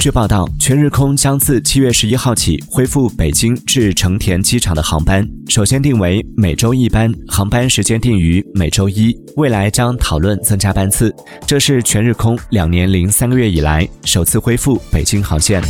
[0.00, 9.14] 据报道全日空将自七月十一号起恢复北京至成田机场的航班首先定为每周一班航班时间定于每周一。
[9.36, 11.14] 未来将讨论增加班次
[11.46, 15.62] 这是全日空两年零三个月以来首次恢复北京航线。